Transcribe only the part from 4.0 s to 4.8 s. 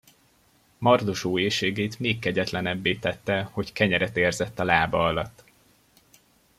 érzett a